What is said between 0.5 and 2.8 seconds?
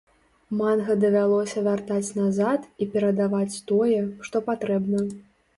Манга давялося вяртаць назад